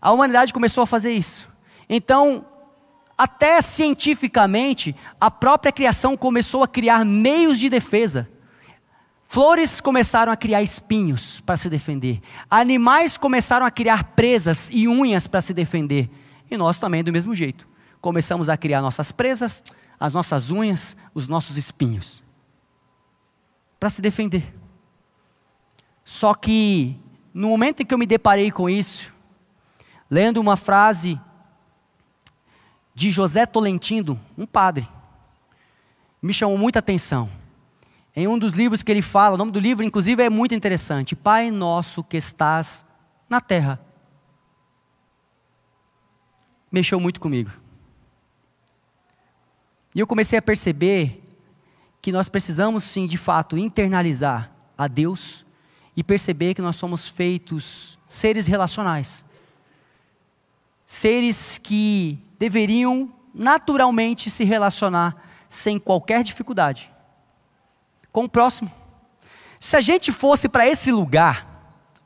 [0.00, 1.48] A humanidade começou a fazer isso.
[1.88, 2.44] Então,
[3.16, 8.28] até cientificamente, a própria criação começou a criar meios de defesa.
[9.26, 12.20] Flores começaram a criar espinhos para se defender.
[12.48, 16.08] Animais começaram a criar presas e unhas para se defender.
[16.50, 17.66] E nós também, do mesmo jeito.
[18.00, 19.62] Começamos a criar nossas presas,
[19.98, 22.22] as nossas unhas, os nossos espinhos.
[23.78, 24.54] Para se defender.
[26.04, 26.96] Só que,
[27.34, 29.12] no momento em que eu me deparei com isso,
[30.10, 31.20] lendo uma frase
[32.94, 34.88] de José Tolentino, um padre,
[36.20, 37.30] me chamou muita atenção.
[38.16, 41.14] Em um dos livros que ele fala, o nome do livro, inclusive, é muito interessante:
[41.14, 42.84] Pai nosso que estás
[43.28, 43.80] na terra
[46.70, 47.50] mexeu muito comigo.
[49.94, 51.22] E eu comecei a perceber
[52.00, 55.44] que nós precisamos sim, de fato, internalizar a Deus
[55.96, 59.24] e perceber que nós somos feitos seres relacionais.
[60.86, 65.16] Seres que deveriam naturalmente se relacionar
[65.48, 66.92] sem qualquer dificuldade
[68.12, 68.70] com o próximo.
[69.60, 71.46] Se a gente fosse para esse lugar,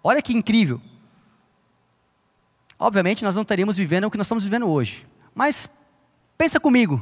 [0.02, 0.80] olha que incrível.
[2.82, 5.06] Obviamente, nós não estaríamos vivendo o que nós estamos vivendo hoje.
[5.32, 5.70] Mas
[6.36, 7.00] pensa comigo.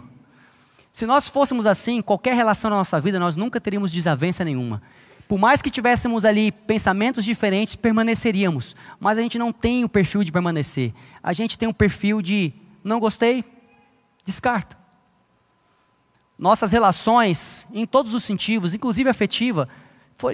[0.93, 4.83] Se nós fôssemos assim, qualquer relação na nossa vida, nós nunca teríamos desavença nenhuma.
[5.27, 8.77] Por mais que tivéssemos ali pensamentos diferentes, permaneceríamos.
[9.01, 10.93] Mas a gente não tem o perfil de permanecer.
[11.23, 12.53] A gente tem um perfil de
[12.85, 13.43] não gostei,
[14.23, 14.77] descarta.
[16.39, 19.67] Nossas relações, em todos os sentidos, inclusive afetiva,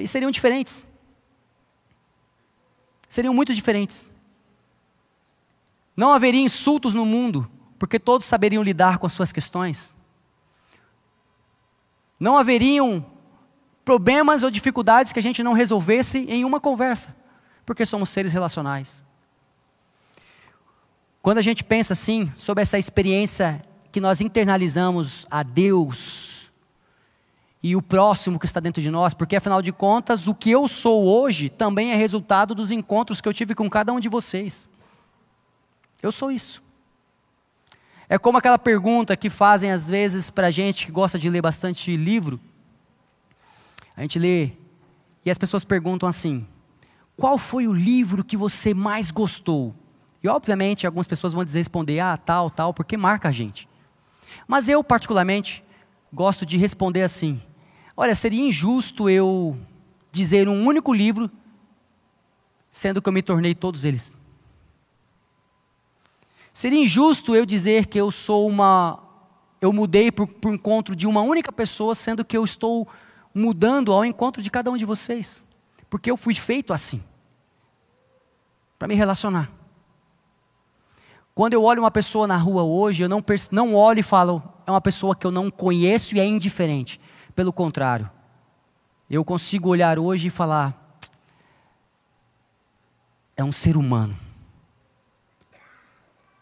[0.09, 0.89] seriam diferentes.
[3.09, 4.11] Seriam muito diferentes.
[5.97, 9.97] Não haveria insultos no mundo, porque todos saberiam lidar com as suas questões.
[12.21, 13.05] Não haveriam
[13.85, 17.17] problemas ou dificuldades que a gente não resolvesse em uma conversa,
[17.65, 19.05] porque somos seres relacionais.
[21.23, 26.53] Quando a gente pensa assim, sobre essa experiência que nós internalizamos a Deus
[27.63, 30.69] e o próximo que está dentro de nós, porque afinal de contas, o que eu
[30.69, 34.69] sou hoje também é resultado dos encontros que eu tive com cada um de vocês.
[36.07, 36.63] Eu sou isso.
[38.09, 41.43] É como aquela pergunta que fazem às vezes para a gente que gosta de ler
[41.43, 42.39] bastante livro.
[43.97, 44.53] A gente lê
[45.25, 46.47] e as pessoas perguntam assim:
[47.17, 49.75] qual foi o livro que você mais gostou?
[50.23, 53.69] E obviamente algumas pessoas vão responder, ah, tal, tal, porque marca a gente.
[54.47, 55.65] Mas eu, particularmente,
[56.13, 57.43] gosto de responder assim:
[57.97, 59.59] olha, seria injusto eu
[60.13, 61.29] dizer um único livro,
[62.71, 64.17] sendo que eu me tornei todos eles.
[66.57, 68.99] Seria injusto eu dizer que eu sou uma.
[69.61, 72.89] Eu mudei por, por encontro de uma única pessoa, sendo que eu estou
[73.35, 75.45] mudando ao encontro de cada um de vocês.
[75.91, 77.05] Porque eu fui feito assim
[78.79, 79.51] para me relacionar.
[81.35, 84.71] Quando eu olho uma pessoa na rua hoje, eu não, não olho e falo, é
[84.71, 86.99] uma pessoa que eu não conheço e é indiferente.
[87.35, 88.11] Pelo contrário,
[89.11, 90.99] eu consigo olhar hoje e falar,
[93.37, 94.26] é um ser humano.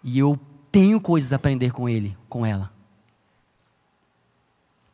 [0.05, 0.39] E eu
[0.71, 2.71] tenho coisas a aprender com ele, com ela.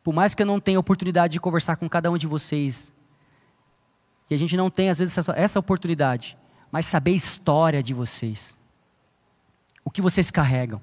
[0.01, 2.93] Por mais que eu não tenha oportunidade de conversar com cada um de vocês,
[4.29, 6.37] e a gente não tem às vezes essa, essa oportunidade,
[6.71, 8.57] mas saber a história de vocês.
[9.83, 10.81] O que vocês carregam.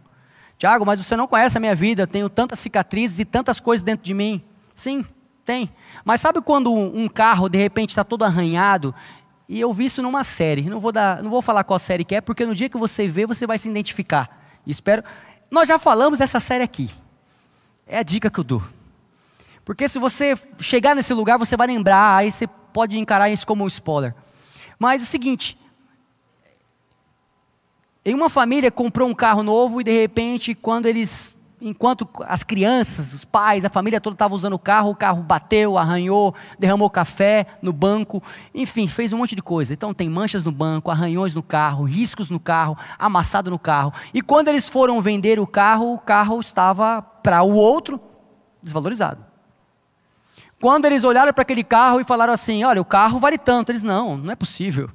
[0.59, 4.05] Tiago, mas você não conhece a minha vida, tenho tantas cicatrizes e tantas coisas dentro
[4.05, 4.45] de mim.
[4.75, 5.05] Sim,
[5.45, 5.73] tem.
[6.05, 8.95] Mas sabe quando um carro de repente está todo arranhado?
[9.48, 10.62] E eu vi isso numa série.
[10.62, 13.08] Não vou, dar, não vou falar qual série que é, porque no dia que você
[13.08, 14.61] vê, você vai se identificar.
[14.66, 15.02] Espero.
[15.50, 16.90] Nós já falamos dessa série aqui.
[17.87, 18.62] É a dica que eu dou.
[19.64, 23.64] Porque se você chegar nesse lugar, você vai lembrar, aí você pode encarar isso como
[23.64, 24.14] um spoiler.
[24.78, 25.58] Mas é o seguinte,
[28.04, 33.14] em uma família comprou um carro novo e de repente, quando eles, enquanto as crianças,
[33.14, 37.47] os pais, a família toda estava usando o carro, o carro bateu, arranhou, derramou café
[37.61, 38.23] no banco,
[38.55, 39.73] enfim, fez um monte de coisa.
[39.73, 43.92] Então tem manchas no banco, arranhões no carro, riscos no carro, amassado no carro.
[44.14, 48.01] E quando eles foram vender o carro, o carro estava para o outro
[48.62, 49.25] desvalorizado.
[50.61, 53.71] Quando eles olharam para aquele carro e falaram assim: Olha, o carro vale tanto.
[53.71, 54.90] Eles, não, não é possível.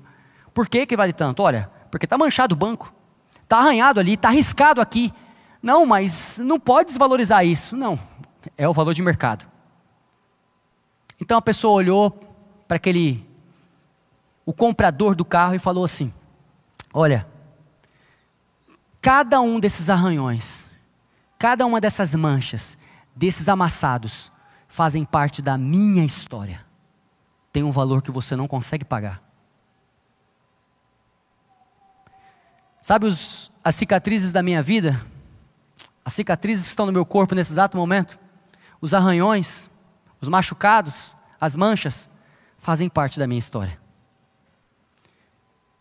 [0.53, 1.41] Por que, que vale tanto?
[1.41, 2.93] Olha, porque está manchado o banco.
[3.41, 5.13] Está arranhado ali, está arriscado aqui.
[5.63, 7.77] Não, mas não pode desvalorizar isso.
[7.77, 7.97] Não,
[8.57, 9.47] é o valor de mercado.
[11.21, 12.11] Então a pessoa olhou
[12.67, 13.25] para aquele,
[14.45, 16.13] o comprador do carro e falou assim:
[16.93, 17.25] Olha,
[18.99, 20.67] cada um desses arranhões,
[21.39, 22.77] cada uma dessas manchas,
[23.15, 24.33] desses amassados,
[24.67, 26.65] fazem parte da minha história.
[27.53, 29.23] Tem um valor que você não consegue pagar.
[32.81, 35.12] Sabe os, as cicatrizes da minha vida?
[36.05, 38.19] As cicatrizes que estão no meu corpo nesse exato momento?
[38.81, 39.69] Os arranhões,
[40.19, 42.09] os machucados, as manchas,
[42.57, 43.79] fazem parte da minha história.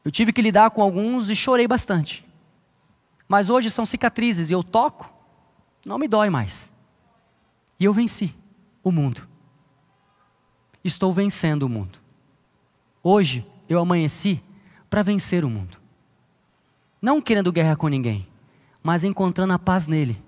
[0.05, 2.25] Eu tive que lidar com alguns e chorei bastante.
[3.29, 5.13] Mas hoje são cicatrizes e eu toco,
[5.87, 6.73] não me dói mais.
[7.79, 8.35] E eu venci
[8.83, 9.29] o mundo.
[10.85, 11.99] Estou vencendo o mundo.
[13.03, 14.43] Hoje eu amanheci
[14.91, 15.79] para vencer o mundo.
[17.01, 18.29] Não querendo guerra com ninguém,
[18.83, 20.21] mas encontrando a paz nele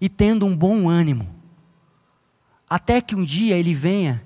[0.00, 1.28] e tendo um bom ânimo.
[2.68, 4.22] Até que um dia ele venha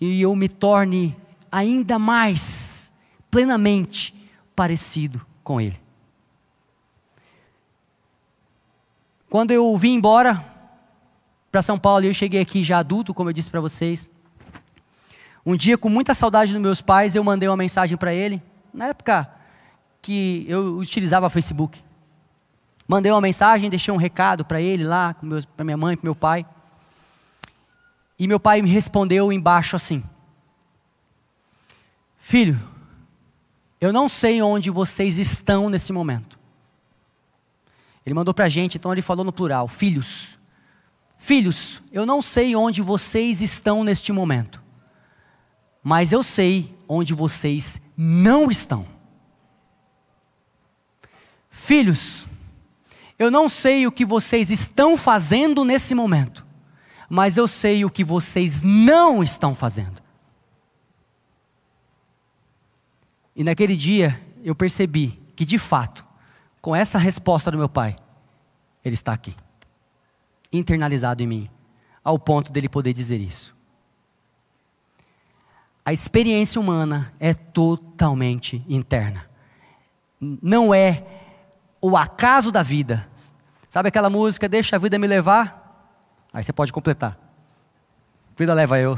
[0.00, 1.16] e eu me torne
[1.50, 2.92] ainda mais
[3.30, 4.14] plenamente
[4.54, 5.80] parecido com ele.
[9.28, 10.44] Quando eu vim embora
[11.50, 14.10] para São Paulo, eu cheguei aqui já adulto, como eu disse para vocês.
[15.46, 18.42] Um dia, com muita saudade dos meus pais, eu mandei uma mensagem para ele.
[18.72, 19.28] Na época,
[20.00, 21.82] que eu utilizava Facebook.
[22.86, 25.14] Mandei uma mensagem, deixei um recado para ele lá,
[25.56, 26.46] para minha mãe, para meu pai.
[28.18, 30.04] E meu pai me respondeu embaixo assim:
[32.18, 32.60] Filho,
[33.80, 36.38] eu não sei onde vocês estão nesse momento.
[38.04, 40.38] Ele mandou para a gente, então ele falou no plural: Filhos.
[41.18, 44.62] Filhos, eu não sei onde vocês estão neste momento,
[45.82, 48.86] mas eu sei onde vocês não estão.
[51.50, 52.26] Filhos,
[53.24, 56.46] eu não sei o que vocês estão fazendo nesse momento,
[57.08, 60.02] mas eu sei o que vocês não estão fazendo.
[63.34, 66.04] E naquele dia eu percebi que de fato,
[66.60, 67.96] com essa resposta do meu pai,
[68.84, 69.34] ele está aqui,
[70.52, 71.50] internalizado em mim,
[72.02, 73.54] ao ponto dele poder dizer isso.
[75.84, 79.28] A experiência humana é totalmente interna.
[80.20, 81.04] Não é
[81.80, 83.06] o acaso da vida.
[83.74, 85.90] Sabe aquela música, deixa a vida me levar?
[86.32, 87.18] Aí você pode completar.
[88.36, 88.96] Vida leva eu.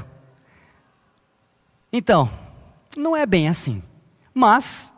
[1.90, 2.30] Então,
[2.94, 3.82] não é bem assim.
[4.34, 4.92] Mas,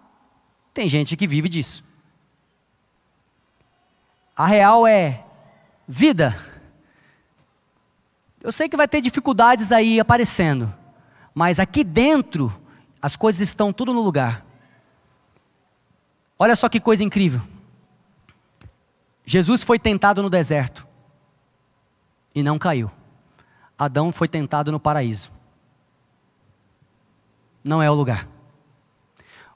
[0.75, 1.85] tem gente que vive disso.
[4.37, 5.25] A real é
[5.87, 6.37] vida.
[8.43, 10.75] Eu sei que vai ter dificuldades aí aparecendo,
[11.33, 12.53] Mas aqui dentro,
[13.01, 14.45] as coisas estão tudo no lugar.
[16.37, 17.41] Olha só que coisa incrível.
[19.29, 20.89] Jesus foi tentado no deserto
[22.35, 22.91] e não caiu.
[23.79, 25.31] Adão foi tentado no paraíso.
[27.63, 28.27] Não é o lugar.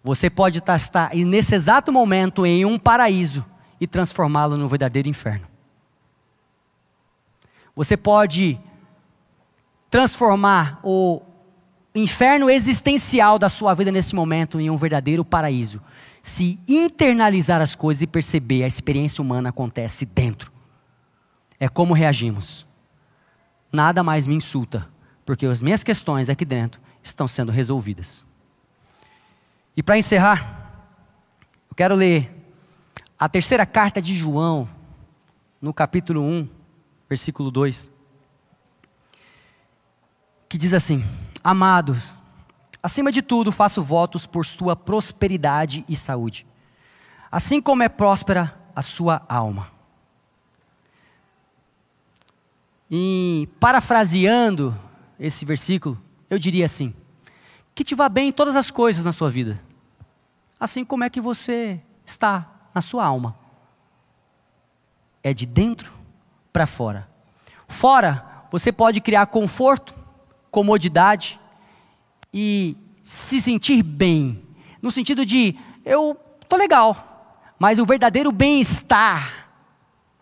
[0.05, 3.47] Você pode estar nesse exato momento em um paraíso
[3.81, 5.49] e transformá-lo num verdadeiro inferno.
[7.75, 8.61] Você pode
[9.89, 11.23] transformar o
[11.95, 15.81] inferno existencial da sua vida nesse momento em um verdadeiro paraíso
[16.23, 20.53] se internalizar as coisas e perceber a experiência humana acontece dentro.
[21.59, 22.65] É como reagimos.
[23.73, 24.89] Nada mais me insulta,
[25.27, 28.25] porque as minhas questões aqui dentro estão sendo resolvidas.
[29.77, 30.71] E para encerrar,
[31.69, 32.31] eu quero ler
[33.19, 34.69] a terceira carta de João,
[35.61, 36.49] no capítulo 1,
[37.09, 37.91] versículo 2,
[40.49, 41.03] que diz assim:
[41.43, 41.99] Amados,
[42.83, 46.45] Acima de tudo, faço votos por sua prosperidade e saúde,
[47.31, 49.71] assim como é próspera a sua alma.
[52.91, 54.77] E parafraseando
[55.19, 56.93] esse versículo, eu diria assim:
[57.75, 59.63] que te vá bem em todas as coisas na sua vida,
[60.59, 63.37] assim como é que você está na sua alma.
[65.23, 65.93] É de dentro
[66.53, 67.09] para fora.
[67.69, 69.95] Fora, você pode criar conforto,
[70.51, 71.41] comodidade,
[72.33, 74.43] e se sentir bem,
[74.81, 76.15] no sentido de eu
[76.49, 79.49] tô legal, mas o verdadeiro bem-estar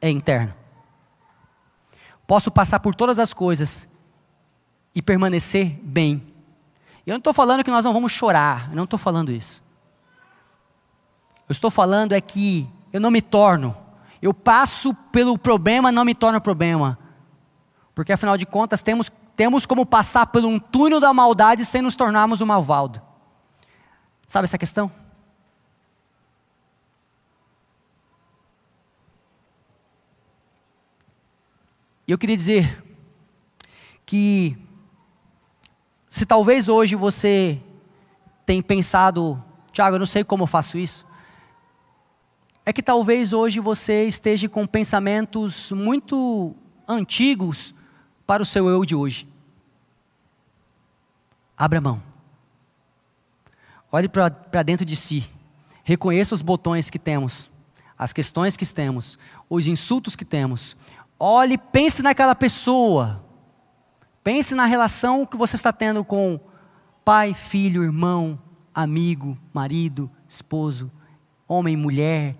[0.00, 0.54] é interno.
[2.26, 3.88] Posso passar por todas as coisas
[4.94, 6.22] e permanecer bem.
[7.06, 9.62] Eu não estou falando que nós não vamos chorar, eu não estou falando isso.
[11.48, 13.76] Eu estou falando é que eu não me torno,
[14.22, 16.98] eu passo pelo problema, não me torno problema.
[17.94, 19.10] Porque afinal de contas temos
[19.40, 23.00] temos como passar por um túnel da maldade sem nos tornarmos um malvado.
[24.26, 24.92] Sabe essa questão?
[32.06, 32.84] E eu queria dizer
[34.04, 34.58] que
[36.06, 37.58] se talvez hoje você
[38.44, 41.06] tem pensado, Tiago, eu não sei como eu faço isso,
[42.66, 46.54] é que talvez hoje você esteja com pensamentos muito
[46.86, 47.74] antigos
[48.26, 49.29] para o seu eu de hoje.
[51.60, 52.02] Abra mão.
[53.92, 55.28] Olhe para dentro de si.
[55.84, 57.50] Reconheça os botões que temos,
[57.98, 60.74] as questões que temos, os insultos que temos.
[61.18, 63.22] Olhe, pense naquela pessoa.
[64.24, 66.40] Pense na relação que você está tendo com
[67.04, 68.40] pai, filho, irmão,
[68.74, 70.90] amigo, marido, esposo,
[71.46, 72.38] homem, mulher,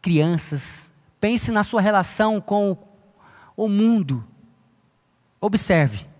[0.00, 0.92] crianças.
[1.18, 2.78] Pense na sua relação com
[3.56, 4.24] o mundo.
[5.40, 6.11] Observe.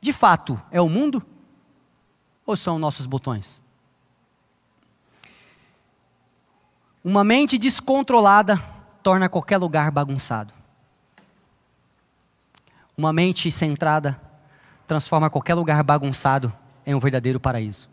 [0.00, 1.24] De fato, é o mundo?
[2.44, 3.62] Ou são nossos botões?
[7.02, 8.60] Uma mente descontrolada
[9.02, 10.52] torna qualquer lugar bagunçado.
[12.96, 14.20] Uma mente centrada
[14.86, 16.52] transforma qualquer lugar bagunçado
[16.84, 17.88] em um verdadeiro paraíso.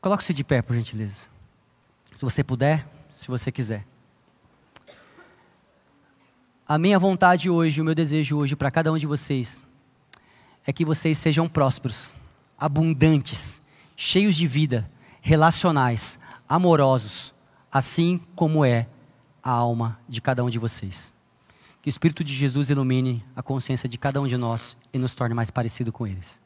[0.00, 1.26] Coloque-se de pé, por gentileza.
[2.14, 3.84] Se você puder, se você quiser.
[6.70, 9.66] A minha vontade hoje, o meu desejo hoje para cada um de vocês
[10.66, 12.14] é que vocês sejam prósperos,
[12.58, 13.62] abundantes,
[13.96, 14.86] cheios de vida,
[15.22, 17.32] relacionais, amorosos,
[17.72, 18.86] assim como é
[19.42, 21.14] a alma de cada um de vocês.
[21.80, 25.14] Que o Espírito de Jesus ilumine a consciência de cada um de nós e nos
[25.14, 26.38] torne mais parecido com eles.